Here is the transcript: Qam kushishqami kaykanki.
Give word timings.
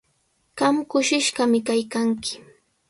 Qam 0.59 0.75
kushishqami 0.91 1.59
kaykanki. 1.67 2.31